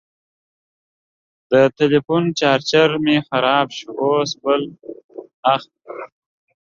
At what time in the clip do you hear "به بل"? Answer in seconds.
4.41-4.61